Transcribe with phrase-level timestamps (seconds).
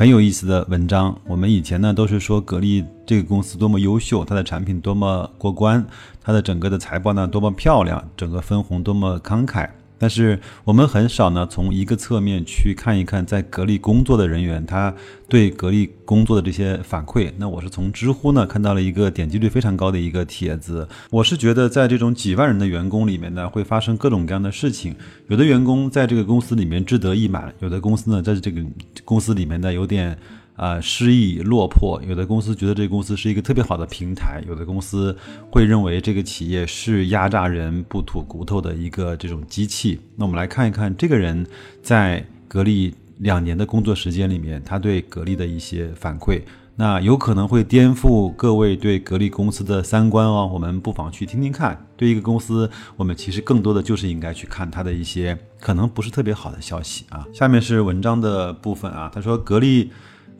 [0.00, 1.14] 很有意思的文章。
[1.26, 5.84] 我们以前呢都是说格力这个公司多么优秀，它的产品多么过关，
[6.22, 9.68] 它的整个的财报呢多么漂亮，整个分红多么慷慨。
[10.00, 14.94] 但是我们很少呢从一个侧面去看一看，在格力工作的人员他
[15.28, 17.30] 对格力工作的这些反馈。
[17.36, 20.88] 那我是从知乎呢看到了一个点击率非常高的一个帖子。
[21.10, 24.96] 我是觉得在这种几万人的员工里面呢，会发生各种各样的事情。
[25.28, 28.62] 有的员工在这个公司里面志得意满，有的公司呢在这个
[29.04, 30.16] 公司里面呢有点。
[30.60, 35.16] 啊，失意落魄，有的公司觉得这个公司是一个特别好的平台，有的公司
[35.50, 39.98] 会认为这个企业是压榨人不吐骨头的一个这种机器。
[40.16, 41.46] 那我们来看一看这个人
[41.82, 46.42] 在格力两年的工作时间里面，他对格力的一些反馈，
[46.76, 50.50] 那有可能会颠覆各位对格力公司的三观哦。
[50.52, 51.86] 我们不妨去听听看。
[51.96, 57.26] 对一个公司，我们其实更多的就是应该去看它的一些可能不是特别好的消息啊。
[57.32, 59.90] 下面是文章的部分啊，他说格力。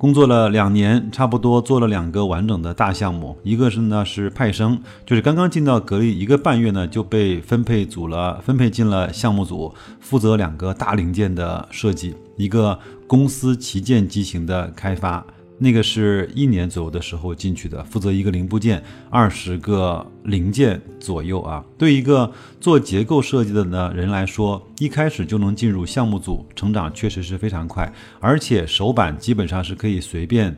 [0.00, 3.36] 工作了两年，差不多做了两个完整的大项目。
[3.42, 15.22] 一个是呢是派生，就是刚刚进到格力一个半月呢，就被分配组了，分配进了项目组，负责两个大零件的设计，一个公司旗舰机型的开发。
[15.62, 21.62] 那个是一年左右的时候进去的，负责一个零部件二十个零件左右啊。
[21.76, 30.56] 对一个做结构设计的呢人来说，一开始就能进入项目组，成长确实是非常快，而且手板基本上是可以随便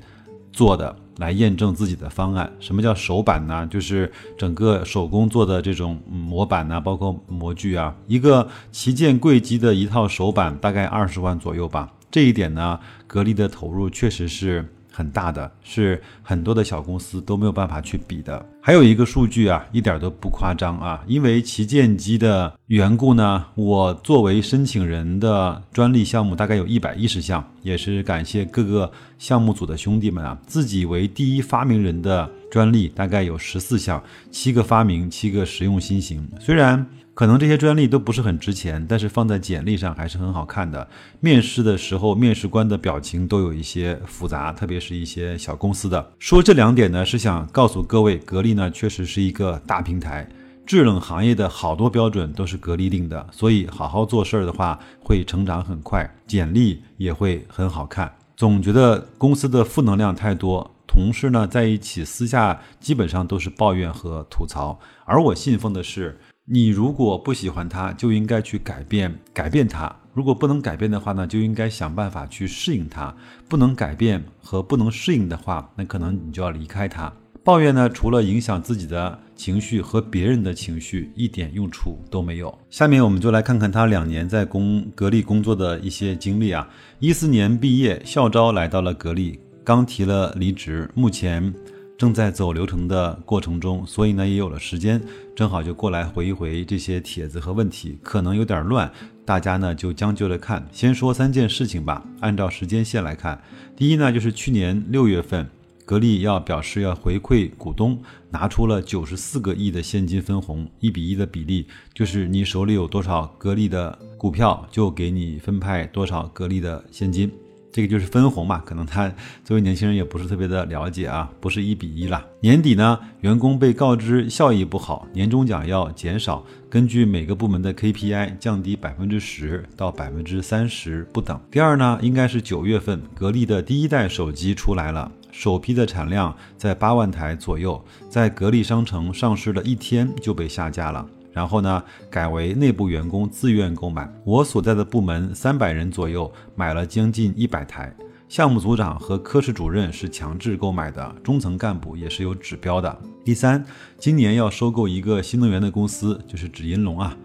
[0.53, 2.53] 做的，来验证自己的方案。
[2.61, 3.67] 什么叫手板呢？
[3.67, 4.09] 就是
[4.39, 7.93] 整个手工做的这种模板呢，包括模具啊。
[8.07, 11.93] 一个旗舰柜机的一套手板大概二十万左右吧。
[12.09, 14.65] 这一点呢，格力的投入确实是。
[14.93, 18.45] 很大的是很多的小公司都没有办法去比的。
[18.61, 36.29] 还有一个数据啊，一点都不夸张啊，因为旗舰机的缘故呢，我作为申请人的专利项目大概有一百一十项，也是感谢各个项目组的兄弟们啊，自己为第一发明人的专利大概有十四项，七个发明，七个实用新型。
[36.39, 36.87] 虽然。
[37.15, 40.89] 可能这些专利都不是很值钱，但是放在简历上还是很好看的。
[41.21, 46.13] 面试的时候，面试官的表情都有一些复杂，特别是一些小公司的。
[46.19, 50.27] 说这两点呢，是想告诉各位，格力呢确实是一个大平台，
[50.65, 58.11] 制冷行业的好多标准都是格力定的，所以好好做事儿的话，会成长很快，简历也会很好看。
[58.35, 66.19] 总觉得公司的负能量太多，同事呢在一起私下基本上都是抱怨和吐槽，而我信奉的是。
[66.55, 69.91] 你如果不喜欢它，就应该去改变，改变它。
[70.13, 73.17] 如果不能改变的话呢，就应该想办法去适应它。
[73.49, 77.11] 不能改变和不能适应的话，那可能你就要离开它。
[77.43, 82.59] 抱怨呢，除了影响自己的情绪和别人的情绪，一点用处都没有。
[82.69, 86.69] 下面我们就来看看他两年在工格力工作的一些经历啊。
[86.99, 91.55] 一四年毕业，校招来到了格力，刚提了离职，目前。
[92.03, 95.01] 正在走流程的过程中，所以呢也有了时间，
[95.37, 98.91] 正好就过来回一回这些帖子和问题，可能有点乱，
[99.25, 100.67] 大家呢就将就着看。
[100.73, 103.41] 先说三件事情吧，按照时间线来看，
[103.77, 105.49] 第一呢就是去年六月份，
[105.85, 107.97] 格力要表示要回馈股东，
[108.31, 117.31] 拿出了九十四个亿的现金分红，一比一的比例，就是你手里有多少格力的股票，就给你分派多少格力的现金。
[117.73, 119.11] 这个就是分红嘛，可能他
[119.43, 122.23] 作为年轻人也不是特别的了解啊，不是一比一了。
[122.41, 131.41] 年底呢，员工被告知效益不好，年终奖要减少，根据每个部门的 KPI 降低百分之十到百分之三十不等。
[131.51, 141.07] 第二呢，应该是九月份，格力的第一代手机出来了，首批的产量在八万台左右，在格力商城上市的一天就被下架了。
[141.33, 144.09] 然后呢，改为内部员工自愿购买。
[144.25, 147.95] 我所在的部门三百人左右，买了将近一百台。
[148.29, 152.99] 项目组长和科室主任是强制购买的，中层干部也是有指标的。
[153.25, 153.63] 第三，
[153.99, 157.17] 今年要收购一个新能源的公司，就是指银龙啊。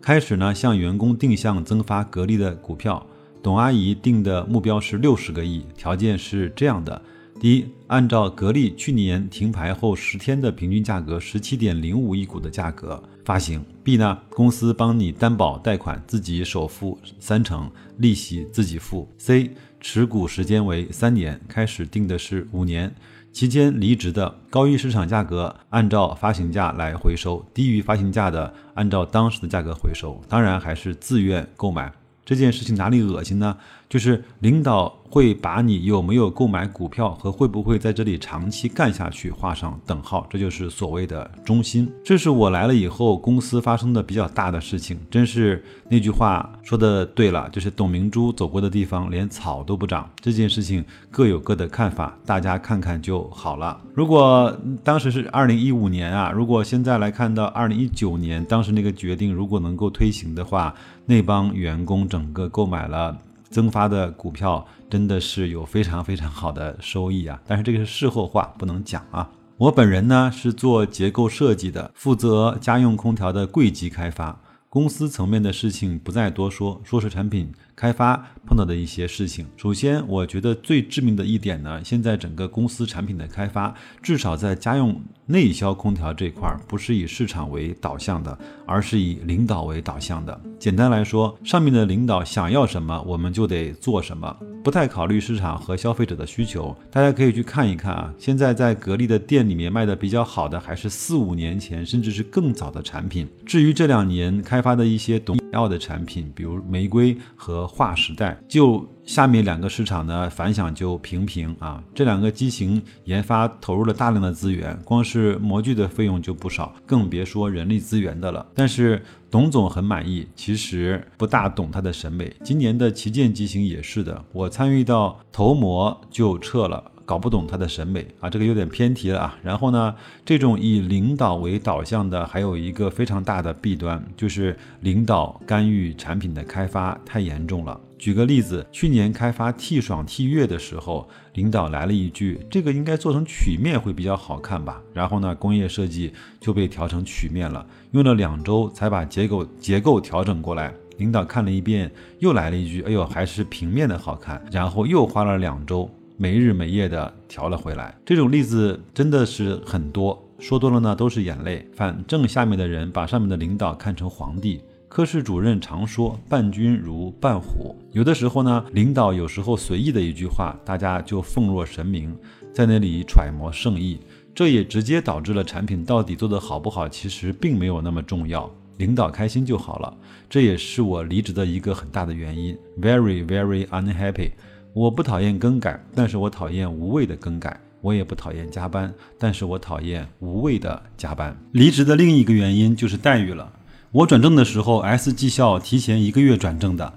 [0.00, 3.04] 开始呢，向员工定向增发格力的股票。
[3.42, 7.00] 董阿姨定的目标是六十个亿，条件是这样的：
[7.38, 19.50] 第一，按照格力去年停牌后十天的平均价格十七点零五一股的价格发行；B 呢，公司帮你担保贷款，自己首付三成，利息自己付；C，
[19.80, 22.94] 持股时间为三年，开始定的是五年。
[23.32, 30.18] 期间离职的高于市场价格，按照发行价来回收；低于发行价的，按照当时的价格回收。
[30.26, 31.92] 当然还是自愿购买。
[32.24, 33.56] 这件事情哪里恶心呢？
[33.88, 41.88] 就是领导会把你有没有购买股票和会不会在这里长期干下去画上等号，这就是所谓的忠心。
[42.04, 44.98] 这是我来了以后公司发生的比较大的事情。
[45.10, 50.08] 真是那句话说的对了，就是董明珠走过的地方连草都不长。
[50.20, 53.80] 这件事情各有各的看法，大家看看就好了。
[53.94, 60.74] 如果当时是二零一五年啊，如果现在来看到二零一九年，当时那个决定如果能够推行的话，
[61.06, 63.16] 那帮员工整个购买了。
[63.50, 67.40] 增发的股票真的是有非常非常好的收益啊！
[67.46, 69.30] 但是这个是事后话，不能讲啊。
[69.56, 74.38] 我本人呢是做结构设计的，负责家用空调的柜机开发。
[74.68, 79.46] 公司层面的事情不再多说，说是产品开发碰到的一些事情。
[79.56, 90.40] 首先，我觉得最致命的一点呢，现在整个公司产品的开发，至少在家用内销空调这块，不是以市场为导向的，而是以领导为导向的。
[90.58, 94.34] 简单来说，上面的领导想要什么，我们就得做什么，
[94.64, 96.74] 不太考虑市场和消费者的需求。
[96.90, 103.28] 大家可以去看一看啊，现在在格力的店里面卖的比较好的，还是四五年前甚至是更早的产品。
[103.44, 111.82] 至于这两年开发的一些懂要的产品，比如玫瑰和划时代，就下面两个市场呢反响就平平啊。
[111.94, 118.46] 这两个机型研发投入了大量的资源，光是模具的费用就不少，更别说人力资源的了。
[118.54, 122.34] 但是董总很满意，其实不大懂他的审美。
[122.42, 126.92] 今年的旗舰机型也是的，我参与到头模就撤了。
[127.06, 129.38] 搞不懂他的审美啊，这个有点偏题了啊。
[129.42, 129.94] 然后呢，
[130.24, 137.80] 这种以领导为导向的，还有一个非常大的弊端，就是领导干预产品的开发太严重了。
[137.96, 150.74] 举个例子，去年开发 T 爽 T 悦的时候，领导来了一句：“这个应该做成曲面会比较好看吧？”然后呢，工业设计就被调成曲面了，用了两周才把结构结构调整过来。
[150.98, 155.90] 领导看了一遍，又来了一句：“哎呦，还是平面的好看。”然后又花了两周。
[156.16, 161.66] 没日没夜的调了回来，这种例子真的是很多，说多了呢都是眼泪。
[161.74, 172.16] 反正下面的人把上面的领导看成皇帝，科室主任常说伴君如伴虎，有的时候呢，领导有时候随意的一句话，大家就奉若神明，
[172.52, 173.98] 在那里揣摩圣意，
[174.34, 179.94] 这也直接导致了产品到底做得好不好，其实并没有那么重要，领导开心就好了。
[180.30, 184.30] 这也是我离职的一个很大的原因，very very unhappy。
[184.76, 187.50] 我不讨厌更改，但是我讨厌无谓的更改；
[187.80, 191.34] 我也不讨厌加班，但是我讨厌无谓的加班。
[191.52, 193.50] 离职的另一个原因就是待遇了。
[193.90, 196.92] 我转正的时候，S 绩效提前一个月转正的，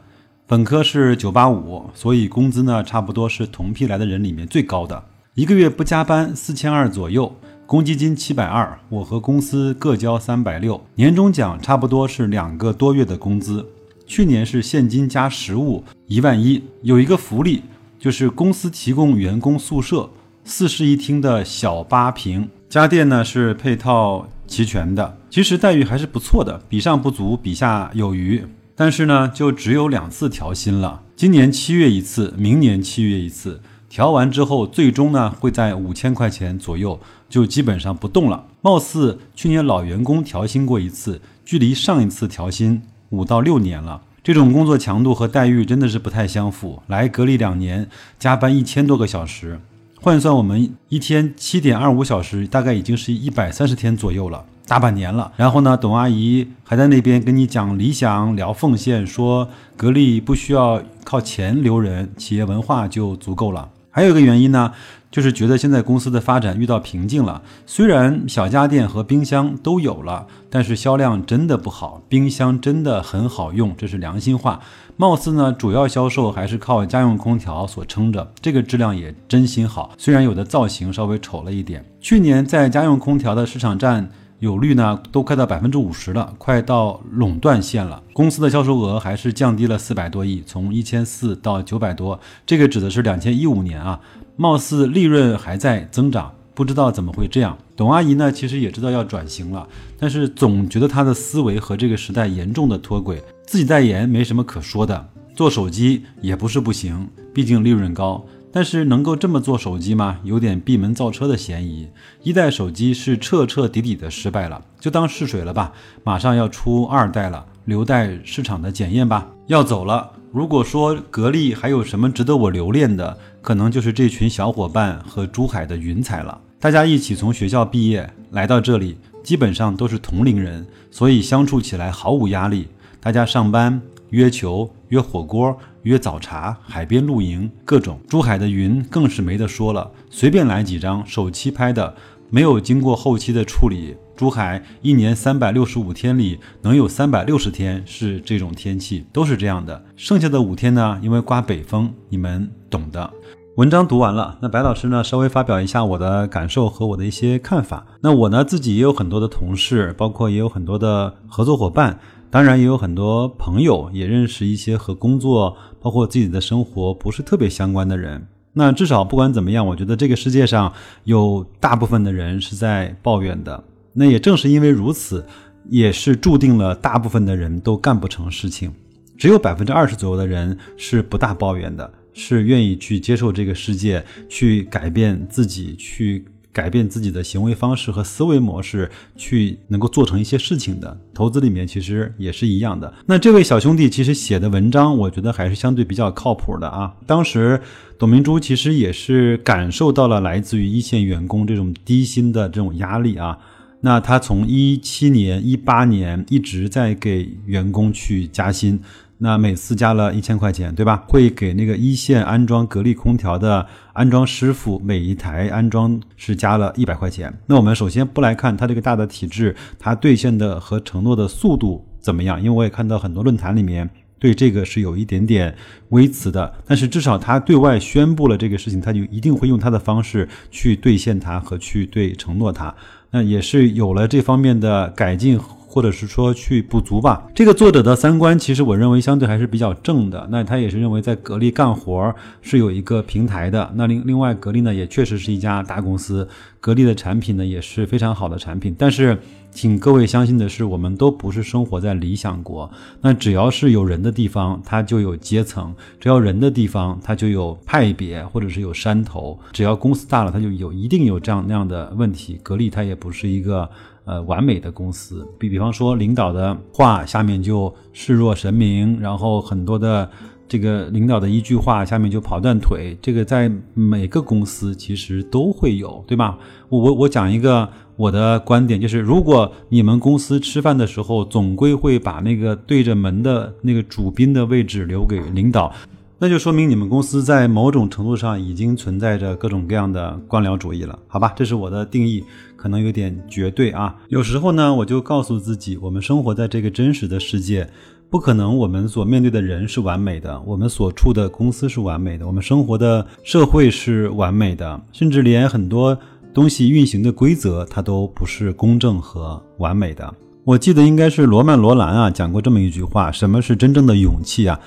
[0.46, 5.02] 本科是九八五，所以工资呢差不多是同批来的人里面最高的。
[5.36, 7.34] 一个月不加班四千二左右，
[7.66, 13.66] 公积金七百二，我和公司各交三百六，年终奖差不多是两个多月的工资。
[14.10, 17.62] 去年是现金加实物一万一，有一个福利
[18.00, 20.10] 就是公司提供员工宿舍
[20.44, 28.44] 四室一厅的小八平，家电呢是配套齐全的，其实待遇还是不错的，比上不足，比下有余。
[28.76, 38.48] 但是呢，就只有两次调薪了，今年七月一次，明年七月一次，调完之后最终呢会在五千块钱左右，就基本上不动了。
[38.62, 42.82] 貌似去年老员工调薪过一次，距离上一次调薪。
[43.10, 46.82] 五到六年了，这种工作强度和待遇真的是不太相符。
[46.88, 49.60] 来格力两年，加班一千多个小时，
[50.02, 55.32] 换算我们一天七点二五小时，大概已经是一百三十天左右了，大半年了。
[55.36, 63.70] 然后呢，董阿姨还在那边跟你讲理想、聊奉献，说格力不需要靠钱留人，企业文化就足够了。
[64.00, 64.72] 还有一个原因呢。
[65.12, 67.42] 就是觉得现在公司的发展遇到瓶颈了。
[67.66, 72.04] 虽然小家电和冰箱都有了，但是销量真的不好。
[72.08, 74.60] 冰箱真的很好用，这是良心话。
[74.98, 79.90] 貌似呢，主要销售还是靠家用空调所撑着，这个质量也真心好。
[79.98, 81.84] 虽然有的造型稍微丑了一点。
[82.00, 88.02] 去年在家用空调的市场占有率呢，都快到百分之五十了，快到垄断线了。
[88.14, 92.20] 公司的销售额还是降低了四百多亿，从一千四到九百多。
[92.46, 94.00] 这个指的是两千一五年啊。
[94.38, 97.58] 貌似利润还在增长，不知道怎么会这样。
[97.76, 99.68] 董阿姨呢，其实也知道要转型了，
[100.00, 103.22] 但是总觉得她的思维和这个时代严重的脱轨。
[103.46, 108.24] 自己代言没什么可说的，做手机也不是不行，毕竟利润高。
[108.52, 110.20] 但是能够这么做手机吗？
[110.24, 111.88] 有点闭门造车的嫌疑。
[112.24, 115.72] 一代手机是彻彻底底的失败了，就当试水了吧。
[116.04, 119.28] 马上要出二代了，留待市场的检验吧。
[119.48, 120.12] 要走了。
[120.32, 126.40] 如果说格力还有什么值得我留恋的，可能就是这群小伙伴和珠海的云彩了。
[126.60, 132.68] 大家一起从学校毕业来到这里，基本上都是同龄人，所以相处起来毫无压力。
[133.00, 138.00] 大家上班约球、约火锅、约早茶、海边露营，各种。
[138.08, 141.96] 珠海的云更是没得说了，随便来几张手机拍的，
[142.30, 143.96] 没有经过后期的处理。
[144.16, 149.82] 珠海一年三百六十五天里，能有三百六十天是这种天气，都是这样的。
[149.96, 153.10] 剩下的五天呢，因为刮北风，你们懂的。
[153.56, 157.86] 文章读完了，那白老师呢，稍微发表一下我的感受和我的一些看法。
[158.02, 162.00] 那我呢，自己也有很多的同事，包括也有很多的合作伙伴，
[162.32, 168.28] 当然也有很多朋友，也认识一些和工作，包括自己的生活不是特别相关的人。
[168.54, 170.72] 那至少不管怎么样，我觉得这个世界上
[171.06, 173.64] 有大部分的人是在抱怨的。
[173.94, 175.26] 那也正是因为如此，
[175.70, 178.72] 也是注定了大部分的人都干不成事情，
[179.18, 191.00] 只有百分之二十左右的人是不大抱怨的，是愿意去接受这个世界，去改变自己，去改变自己的行为方式和思维模式，去能够做成一些事情的。
[191.14, 192.94] 投资里面其实也是一样的。
[193.06, 196.96] 那这位小兄弟其实写的文章，我觉得还是相对比较靠谱的啊。
[197.06, 197.62] 当时
[197.98, 203.38] 董明珠其实也是感受到了来自于一线员工这种低薪的这种压力啊。
[203.82, 208.78] 那他从一七年、一八年一直在给员工去加薪，
[209.22, 211.04] 那每次加了一千块钱，对吧？
[211.08, 217.38] 会给那个一线安装格力空调的安装师傅每一台安装是加了一百块钱。
[217.46, 222.42] 那我们首先不来看他这个大的体制，他兑现的和承诺的速度怎么样？
[222.42, 225.54] 因为我也看到很多论坛里面对这个是有一点点
[225.90, 232.74] 微词的，但是至少他对外宣布了这个事情，他就一定会用他的方式去兑现它和去对承诺它。
[233.12, 235.38] 那也是有了这方面的改进，
[235.70, 237.28] 或者是说去补足吧。
[237.36, 240.28] 这个作者的三观，其实我认为相对还是比较正的。
[240.32, 243.72] 那他也是认为在格力干活是有一个平台的。
[243.76, 246.28] 那另另外，格力呢也确实是一家大公司，
[246.60, 249.20] 格力的产品呢也是非常好的产品，但是。
[249.52, 252.70] 请各位相信的是，我们都不是生活在理想国。
[253.02, 259.40] 那只要是有人的地方，它就有阶层；只要人的地方，它就有派别，或者是有山头。
[259.52, 262.40] 只要公司大了，它就有一定有这样那样的问题。
[262.44, 263.68] 格力它也不是一个
[264.06, 265.28] 呃完美的公司。
[265.38, 270.10] 比比方说，领导的话下面就视若神明，然后很多的
[270.48, 272.98] 这个领导的一句话下面就跑断腿。
[273.02, 276.38] 这个在每个公司其实都会有，对吧？
[276.70, 277.70] 我我我讲一个。
[278.00, 285.70] 我的观点就是，如果你们公司吃饭的时候，总归会把那个对着门的那个主宾的位置留给领导，
[286.18, 291.34] 那就说明你们公司在某种程度上已经存在着各种各样的官僚主义了，好吧？
[291.36, 292.24] 这是我的定义，
[292.60, 293.96] 可能有点绝对啊。
[294.10, 297.70] 有时候呢，我就告诉自己，我们生活在这个真实的世界，
[298.10, 305.98] 不可能我们所面对的人是完美的，我们所处的公司是完美的，我们生活的社会是完美的，甚至连很多。
[306.32, 310.14] 东西运行的规则，它都不是公正和完美的。
[310.44, 314.58] 我记得应该是罗曼·罗兰啊讲过这么一句话：什么是真正的勇气啊？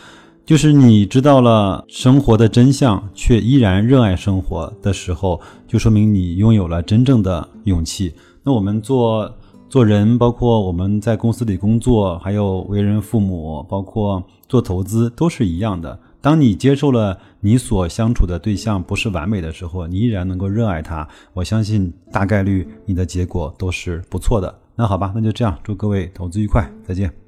[0.44, 8.12] 就是你知道了生活的真相，却依然热爱生活的时候，就说明你拥有了真正的勇气。
[8.42, 9.32] 那我们做
[9.68, 15.96] 做人，包括我们在公司里工作，还有为人父母，包括做投资，都是一样的。
[16.20, 24.52] 当你接受了你所相处的对象不是完美的时候，你依然能够热爱他，我相信大概率你的结果都是不错的。
[24.74, 27.21] 那好吧，那就这样，祝各位投资愉快，再见。